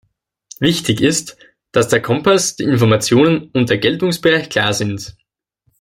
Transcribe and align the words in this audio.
Wichtig 0.59 0.99
ist, 0.99 1.37
dass 1.71 1.87
der 1.87 2.01
Kompass, 2.01 2.55
die 2.55 2.63
Informationen 2.63 3.51
und 3.53 3.69
der 3.69 3.77
Geltungsbereich 3.77 4.49
klar 4.49 4.73
sind. 4.73 5.15